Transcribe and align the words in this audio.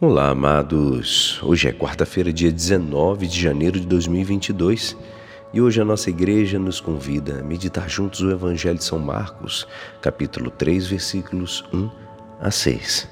Olá, 0.00 0.28
amados. 0.28 1.42
Hoje 1.42 1.66
é 1.66 1.72
quarta-feira, 1.72 2.32
dia 2.32 2.52
19 2.52 3.26
de 3.26 3.40
janeiro 3.40 3.80
de 3.80 3.86
2022 3.88 4.96
e 5.52 5.60
hoje 5.60 5.80
a 5.80 5.84
nossa 5.84 6.08
igreja 6.08 6.56
nos 6.56 6.80
convida 6.80 7.40
a 7.40 7.42
meditar 7.42 7.90
juntos 7.90 8.20
o 8.20 8.30
Evangelho 8.30 8.78
de 8.78 8.84
São 8.84 9.00
Marcos, 9.00 9.66
capítulo 10.00 10.52
3, 10.52 10.86
versículos 10.86 11.64
1 11.74 11.90
a 12.40 12.48
6. 12.48 13.08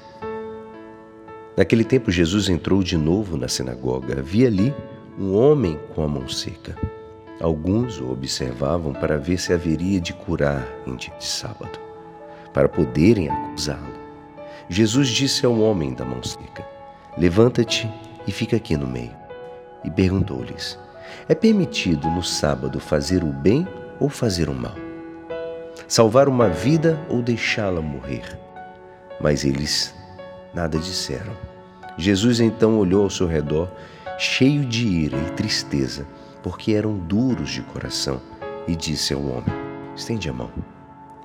Naquele 1.57 1.83
tempo, 1.83 2.09
Jesus 2.09 2.47
entrou 2.47 2.81
de 2.81 2.95
novo 2.95 3.35
na 3.35 3.49
sinagoga. 3.49 4.19
Havia 4.19 4.47
ali 4.47 4.73
um 5.19 5.35
homem 5.35 5.77
com 5.93 6.01
a 6.03 6.07
mão 6.07 6.29
seca. 6.29 6.73
Alguns 7.41 7.99
o 7.99 8.09
observavam 8.09 8.93
para 8.93 9.17
ver 9.17 9.37
se 9.39 9.51
haveria 9.51 9.99
de 9.99 10.13
curar 10.13 10.65
em 10.87 10.95
dia 10.95 11.13
de 11.17 11.25
sábado, 11.25 11.77
para 12.53 12.69
poderem 12.69 13.27
acusá-lo. 13.27 13.97
Jesus 14.69 15.09
disse 15.09 15.45
ao 15.45 15.59
homem 15.59 15.93
da 15.93 16.05
mão 16.05 16.23
seca: 16.23 16.76
Levanta-te 17.17 17.89
e 18.27 18.31
fica 18.31 18.57
aqui 18.57 18.77
no 18.77 18.85
meio. 18.85 19.15
E 19.83 19.89
perguntou-lhes: 19.89 20.77
É 21.27 21.33
permitido 21.33 22.07
no 22.09 22.21
sábado 22.21 22.79
fazer 22.79 23.23
o 23.23 23.33
bem 23.33 23.67
ou 23.99 24.07
fazer 24.07 24.49
o 24.49 24.53
mal? 24.53 24.75
Salvar 25.87 26.27
uma 26.27 26.49
vida 26.49 26.99
ou 27.09 27.21
deixá-la 27.21 27.81
morrer? 27.81 28.37
Mas 29.19 29.43
eles 29.43 29.95
nada 30.53 30.77
disseram. 30.77 31.33
Jesus 31.97 32.39
então 32.39 32.77
olhou 32.77 33.03
ao 33.03 33.09
seu 33.09 33.25
redor, 33.25 33.71
cheio 34.19 34.63
de 34.63 34.85
ira 34.85 35.17
e 35.17 35.31
tristeza, 35.31 36.05
porque 36.43 36.73
eram 36.73 36.97
duros 36.97 37.49
de 37.49 37.63
coração, 37.63 38.21
e 38.67 38.75
disse 38.75 39.13
ao 39.13 39.21
homem: 39.21 39.55
Estende 39.95 40.29
a 40.29 40.33
mão. 40.33 40.51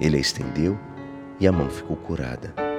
Ele 0.01 0.17
a 0.17 0.21
estendeu 0.21 0.79
e 1.39 1.47
a 1.47 1.53
mão 1.53 1.69
ficou 1.69 1.97
curada. 1.97 2.72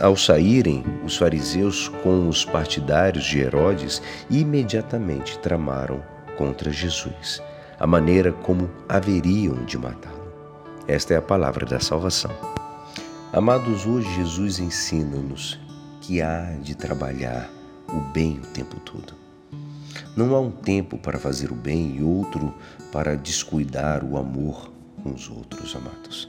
Ao 0.00 0.16
saírem, 0.16 0.84
os 1.04 1.16
fariseus 1.16 1.88
com 2.02 2.28
os 2.28 2.44
partidários 2.44 3.24
de 3.24 3.40
Herodes 3.40 4.02
imediatamente 4.30 5.38
tramaram 5.38 6.02
contra 6.36 6.70
Jesus, 6.70 7.42
a 7.78 7.86
maneira 7.86 8.32
como 8.32 8.70
haveriam 8.88 9.64
de 9.64 9.78
matá-lo. 9.78 10.32
Esta 10.86 11.14
é 11.14 11.16
a 11.16 11.22
palavra 11.22 11.64
da 11.64 11.80
salvação. 11.80 12.30
Amados, 13.32 13.86
hoje 13.86 14.12
Jesus 14.14 14.58
ensina-nos 14.58 15.58
que 16.02 16.20
há 16.20 16.54
de 16.60 16.74
trabalhar 16.74 17.48
o 17.88 18.00
bem 18.12 18.38
o 18.38 18.46
tempo 18.48 18.78
todo. 18.80 19.14
Não 20.16 20.34
há 20.34 20.40
um 20.40 20.50
tempo 20.50 20.98
para 20.98 21.18
fazer 21.18 21.50
o 21.50 21.54
bem 21.54 21.96
e 21.96 22.02
outro 22.02 22.54
para 22.90 23.16
descuidar 23.16 24.04
o 24.04 24.18
amor 24.18 24.70
com 25.02 25.12
os 25.12 25.30
outros, 25.30 25.74
amados. 25.74 26.28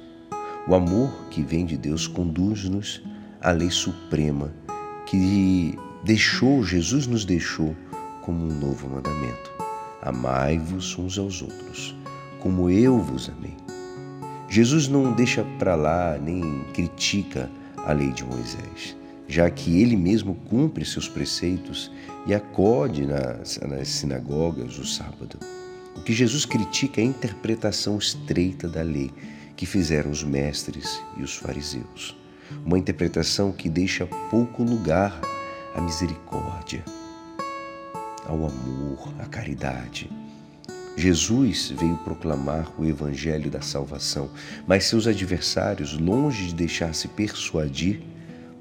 O 0.68 0.74
amor 0.74 1.12
que 1.30 1.42
vem 1.42 1.66
de 1.66 1.76
Deus 1.76 2.08
conduz-nos 2.08 3.04
a 3.44 3.52
lei 3.52 3.70
suprema 3.70 4.54
que 5.06 5.78
deixou, 6.02 6.64
Jesus 6.64 7.06
nos 7.06 7.26
deixou 7.26 7.76
como 8.22 8.46
um 8.46 8.58
novo 8.58 8.88
mandamento. 8.88 9.52
Amai-vos 10.02 10.98
uns 10.98 11.18
aos 11.18 11.42
outros, 11.42 11.94
como 12.40 12.70
eu 12.70 12.98
vos 13.00 13.30
amei. 13.30 13.56
Jesus 14.50 14.88
não 14.88 15.12
deixa 15.12 15.44
para 15.60 15.76
lá 15.76 16.18
nem 16.18 16.64
critica 16.74 17.52
a 17.86 17.92
lei 17.92 18.12
de 18.12 18.24
Moisés, 18.24 18.96
já 19.28 19.50
que 19.50 19.82
ele 19.82 19.98
mesmo 19.98 20.36
cumpre 20.50 20.86
seus 20.86 21.10
preceitos 21.10 21.92
e 22.26 22.34
acode 22.34 23.06
nas, 23.06 23.60
nas 23.60 23.90
sinagogas 23.90 24.80
o 24.80 24.86
sábado. 24.86 25.38
O 25.98 26.02
que 26.02 26.14
Jesus 26.14 26.46
critica 26.46 27.02
é 27.02 27.04
a 27.04 27.08
interpretação 27.08 27.98
estreita 27.98 28.70
da 28.70 28.82
lei 28.82 29.12
que 29.58 29.66
fizeram 29.66 30.12
os 30.12 30.24
mestres 30.24 31.02
e 31.18 31.24
os 31.24 31.36
fariseus 31.36 32.23
uma 32.66 32.78
interpretação 32.78 33.52
que 33.52 33.70
deixa 33.70 34.06
pouco 34.30 34.64
lugar 34.64 35.20
à 35.76 35.82
misericórdia, 35.82 36.84
ao 38.26 38.46
amor, 38.46 39.14
à 39.20 39.26
caridade. 39.26 40.10
Jesus 40.96 41.72
veio 41.72 41.98
proclamar 41.98 42.72
o 42.78 42.86
evangelho 42.86 43.50
da 43.50 43.62
salvação, 43.62 44.30
mas 44.68 44.86
seus 44.86 45.08
adversários, 45.08 45.98
longe 45.98 46.48
de 46.48 46.54
deixar-se 46.54 47.08
persuadir, 47.08 48.02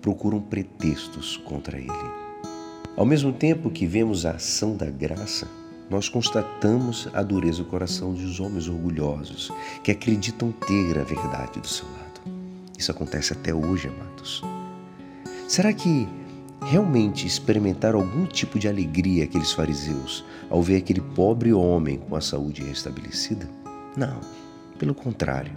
procuram 0.01 0.41
pretextos 0.41 1.37
contra 1.37 1.79
ele. 1.79 2.23
Ao 2.97 3.07
mesmo 3.07 3.33
tempo 3.33 3.71
que 3.71 3.87
vemos 3.87 4.27
a 4.27 4.33
ação 4.33 4.77
da 4.77 4.91
graça, 4.91 5.47
nós 5.89 6.09
constatamos 6.09 7.09
a 7.13 7.23
dureza 7.23 7.63
do 7.63 7.69
coração 7.69 8.15
dos 8.15 8.41
homens 8.41 8.67
orgulhosos 8.67 9.51
que 9.85 9.91
acreditam 9.91 10.51
ter 10.51 10.99
a 10.99 11.05
verdade 11.05 11.61
do 11.61 11.69
seu 11.69 11.87
lado. 11.87 12.02
Isso 12.83 12.91
acontece 12.91 13.33
até 13.33 13.55
hoje, 13.55 13.87
amados. 13.87 14.43
Será 15.47 15.73
que 15.73 16.09
realmente 16.63 17.29
experimentaram 17.29 18.01
algum 18.01 18.27
tipo 18.27 18.59
de 18.59 18.67
alegria 18.67 19.23
aqueles 19.23 19.53
fariseus 19.53 20.25
ao 20.51 20.61
ver 20.61 20.79
aquele 20.79 21.01
pobre 21.01 21.53
homem 21.53 21.99
com 21.99 22.17
a 22.17 22.21
saúde 22.21 22.61
restabelecida? 22.65 23.49
Não, 23.97 24.19
pelo 24.81 24.97
contrário, 24.97 25.53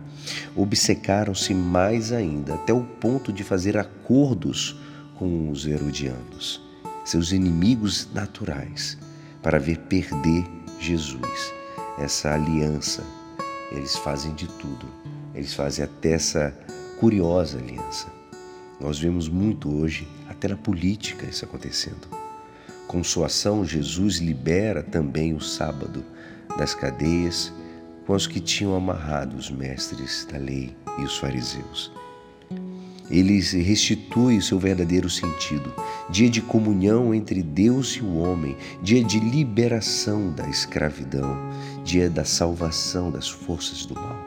obcecaram-se 0.56 1.52
mais 1.56 2.12
ainda, 2.12 2.53
até 2.53 2.72
o 2.72 2.84
ponto 2.84 3.34
de 3.34 3.44
fazer 3.44 3.75
acordos 3.75 4.80
com 5.18 5.50
os 5.50 5.66
herodianos, 5.66 6.62
seus 7.03 7.31
inimigos 7.31 8.07
naturais, 8.13 9.00
para 9.42 9.57
ver 9.57 9.80
perder 9.80 10.46
Jesus. 10.80 11.52
Essa 11.97 12.36
aliança, 12.36 13.03
eles 13.72 13.96
fazem 13.96 14.31
de 14.36 14.47
tudo, 14.47 14.86
eles 15.34 15.56
fazem 15.56 15.84
até 15.84 16.12
essa 16.12 16.53
curiosa 17.00 17.57
aliança. 17.57 18.07
Nós 18.79 19.00
vemos 19.00 19.28
muito 19.29 19.73
hoje, 19.73 20.07
até 20.28 20.47
na 20.47 20.57
política, 20.57 21.25
isso 21.25 21.45
acontecendo. 21.45 22.07
Com 22.88 23.03
sua 23.03 23.28
ação, 23.28 23.66
Jesus 23.66 24.17
libera 24.17 24.83
também 24.83 25.33
o 25.33 25.41
sábado 25.41 26.03
das 26.57 26.73
cadeias 26.73 27.51
com 28.06 28.13
os 28.13 28.28
que 28.28 28.39
tinham 28.39 28.75
amarrado 28.75 29.35
os 29.35 29.50
mestres 29.50 30.28
da 30.31 30.38
lei 30.38 30.75
e 31.00 31.03
os 31.03 31.17
fariseus. 31.17 31.91
Ele 33.09 33.39
restitui 33.39 34.38
o 34.38 34.41
seu 34.41 34.57
verdadeiro 34.57 35.09
sentido, 35.09 35.72
dia 36.09 36.29
de 36.29 36.41
comunhão 36.41 37.13
entre 37.13 37.44
Deus 37.44 37.91
e 37.94 38.01
o 38.01 38.17
homem, 38.17 38.57
dia 38.81 39.03
de 39.03 39.19
liberação 39.19 40.31
da 40.31 40.47
escravidão, 40.50 41.38
dia 41.83 42.09
da 42.09 42.25
salvação 42.25 43.12
das 43.12 43.29
forças 43.29 43.85
do 43.85 43.94
mal. 43.94 44.17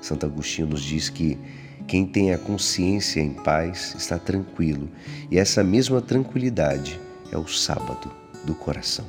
Santo 0.00 0.24
Agostinho 0.24 0.68
nos 0.68 0.82
diz 0.82 1.10
que 1.10 1.38
quem 1.86 2.06
tem 2.06 2.32
a 2.32 2.38
consciência 2.38 3.20
em 3.20 3.32
paz 3.32 3.94
está 3.96 4.18
tranquilo, 4.18 4.88
e 5.30 5.38
essa 5.38 5.62
mesma 5.62 6.00
tranquilidade 6.00 7.00
é 7.30 7.38
o 7.38 7.46
sábado 7.46 8.10
do 8.44 8.54
coração. 8.54 9.06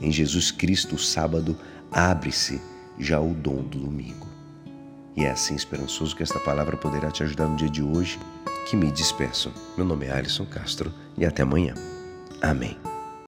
Em 0.00 0.10
Jesus 0.10 0.50
Cristo, 0.50 0.96
o 0.96 0.98
sábado 0.98 1.56
abre-se 1.90 2.60
já 2.98 3.20
o 3.20 3.32
dom 3.32 3.62
do 3.62 3.78
domingo. 3.78 4.26
E 5.16 5.24
é 5.24 5.30
assim 5.30 5.54
esperançoso 5.54 6.14
que 6.14 6.22
esta 6.22 6.40
palavra 6.40 6.76
poderá 6.76 7.10
te 7.10 7.22
ajudar 7.22 7.46
no 7.46 7.56
dia 7.56 7.70
de 7.70 7.82
hoje, 7.82 8.18
que 8.68 8.76
me 8.76 8.90
despeço. 8.90 9.52
Meu 9.76 9.86
nome 9.86 10.06
é 10.06 10.12
Alisson 10.12 10.46
Castro 10.46 10.92
e 11.16 11.24
até 11.24 11.42
amanhã. 11.42 11.74
Amém. 12.42 12.76